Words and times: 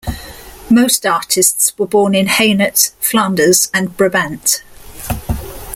Most 0.67 1.05
artists 1.05 1.77
were 1.77 1.85
born 1.85 2.15
in 2.15 2.25
Hainaut, 2.25 2.89
Flanders 2.99 3.69
and 3.71 3.95
Brabant. 3.95 4.63